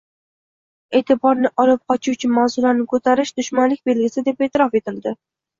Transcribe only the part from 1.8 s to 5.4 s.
qochuvchi mavzularni ko‘tarish dushmanlik belgisi deb e’tirof etildi.